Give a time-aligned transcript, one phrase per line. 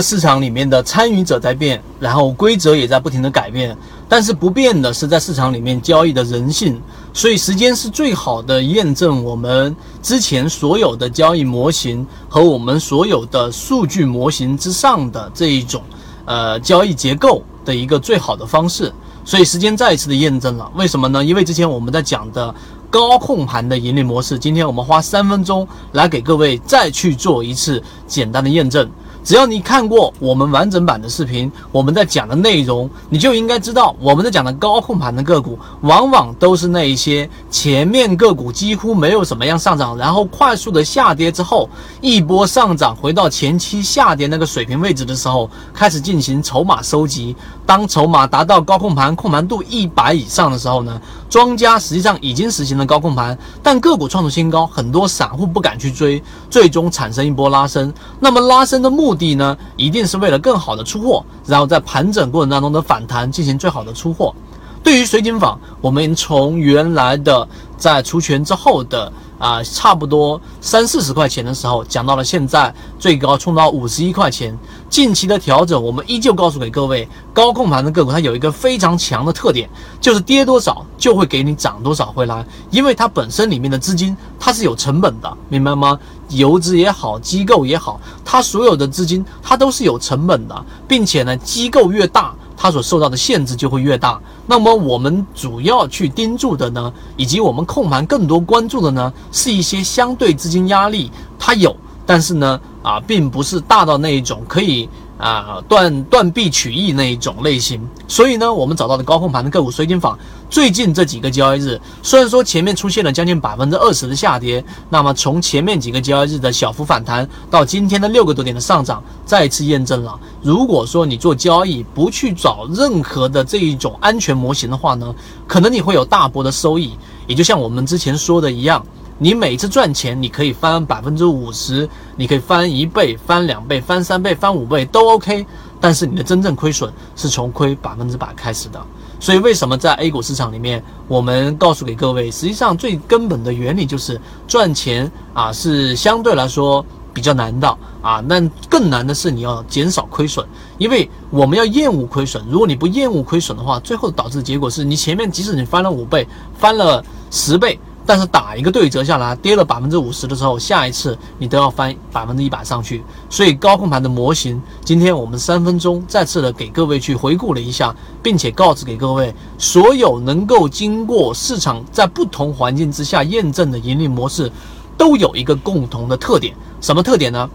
[0.00, 3.76] 市场里面的参与者在变，然后规则也在不停的改变，
[4.08, 6.80] 但是不变的是在市场里面交易的人性。
[7.12, 15.82] 所以时间是最好的验证我们之前所有的交易模型和我们所有的数据模型之上的这一种
[16.24, 18.92] 呃交易结构的一个最好的方式。
[19.24, 21.22] 所以时间再一次的验证了，为什么呢？
[21.24, 22.54] 因为之前我们在讲的
[22.88, 28.88] 高控盘的盈利模式，今天我们花三分钟来给各位再去做一次简单的验证。
[29.22, 41.68] 只要你看过我们完整版的视频，我们在讲的内容，你就应该知道，我们在讲的高控盘的个股，往往都是那一些前面个股几乎没有什么样上涨，然后快速的下跌之后，
[42.00, 47.36] 一波上涨回到前期下跌那个水平位置的时候，开始进行筹码收集。
[47.66, 57.92] 当筹码达到高控盘控盘度一百以上的时候呢，庄家实际上已经实行了高控盘，但个股创出新高，很多散户不敢去追，最终产生一波拉升。
[58.18, 64.34] 那么拉升的目的地呢，一定是为了更好的出货，然后在盘整过程当中的反弹进行最好的出货。
[64.82, 67.46] 对于水井坊，我们从原来的
[67.76, 69.12] 在除权之后的。
[69.40, 74.56] 啊，差不多三四十块钱的时候，讲到了现在最高冲到五十一块钱。
[74.90, 79.68] 近期的调整，我们依旧告诉给各位，高控盘的个股它有一个非常强的特点，
[79.98, 85.98] 就是跌多少就会给你涨多少回来，因为它本身里面的资金它是有成本的，明白吗？
[86.28, 92.34] 游资也好，机构也好，它所有的资金它都是有成本的，并且呢，机构越大。
[92.62, 94.20] 它所受到的限制就会越大。
[94.46, 104.86] 那么我们主要去盯住的呢，以及我们控盘更多关注的呢，是一些相对资金压力它有，但是呢，啊，并不是大到那一种可以。
[105.20, 110.18] 啊，断断臂取义那一种类型，所以呢，我们找到的高控盘的个股水晶坊，
[110.48, 125.14] 最近这几个交易日，虽然说前面出现了将近百分之二十的下跌，那么从前面几个交易日的小幅反弹到今天的六个多点的上涨，再次验证了，如果说你做交易不去找任何的这一种安全模型的话呢，
[125.46, 126.96] 可能你会有大波的收益，
[127.26, 128.82] 也就像我们之前说的一样。
[129.22, 131.86] 你每次赚钱，你可以翻百分之五十，
[132.16, 135.44] 你可以翻一倍、翻两倍、翻三倍、翻五倍都 OK。
[135.78, 138.80] 但是你的真正亏损是从亏百分之百开始的。
[139.20, 146.82] 所以为什么在 A 股市场里面，我们告诉给各位，实际上最根本的原理就是赚钱啊，是相对来说
[147.12, 147.68] 比较难的
[148.00, 148.24] 啊。
[148.26, 150.46] 那更难的是你要减少亏损，
[150.78, 152.42] 因为我们要厌恶亏损。
[152.48, 156.26] 如果你不厌恶亏损的话，最后导致的结果是你前面即使你翻了五倍、
[156.58, 157.78] 翻了十倍。
[158.10, 163.04] 但是打一个对折下来，跌了百分之五十的时候，下一次你都要翻百分之一百上去。
[163.28, 174.50] 所以高控盘的模型，今天我们三分钟再次的给各位去回顾了一下，并且告知给各位，所有能够经过市场在不同环境之下验证的盈利模式，
[174.98, 176.52] 都有一个共同的特点。
[176.80, 177.48] 什么特点呢？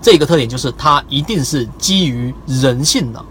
[0.00, 3.22] 这个特点就是它一定是基于人性的。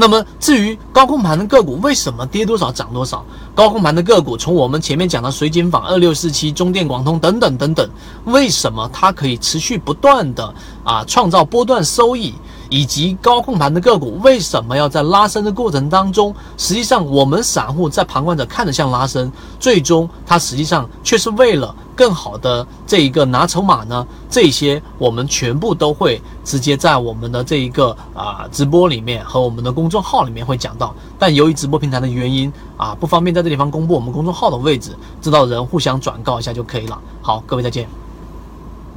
[0.00, 3.24] 那么，至于高控盘的个股为什么跌多少涨多少？
[3.52, 7.90] 高控盘的个股，从我们前面讲的水井坊、二六四七、中电广通等等等等，
[8.26, 10.54] 为什么它可以持续不断的
[10.84, 12.32] 啊创造波段收益？
[12.70, 16.34] 以及高控盘的个股为什么要在拉升的过程当中？
[16.56, 24.06] 实际上，我们散户在旁观者看着像拉升，最终它实际上却是为了更好的这一个拿筹码呢？
[24.30, 30.94] 这些我们全部都会直接在我们的这一个啊直播里面和我们的公众号里面会讲到。
[31.18, 36.98] 但由于直播平台的原因啊，不方便在这地方公布我们公众号的位置，知道人互相转告一下就可以了。
[37.22, 38.07] 好，各位再见。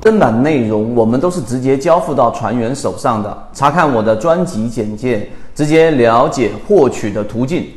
[0.01, 7.67] 正版内容我们都是直接交付到船员手上的，查看我的专辑简介，直接了解获取的途径。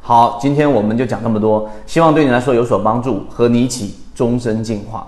[0.00, 5.06] 好，今天我们就讲这么多，希望对你来说有所帮助，和你一起终身进化。